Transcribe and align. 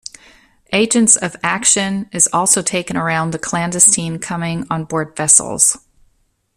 Agents 0.73 1.15
of 1.15 1.35
action 1.43 2.09
is 2.11 2.27
also 2.33 2.63
taken 2.63 2.97
around 2.97 3.29
the 3.29 3.37
clandestine 3.37 4.17
coming 4.17 4.65
on 4.67 4.83
board 4.85 5.15
vessels. 5.15 5.77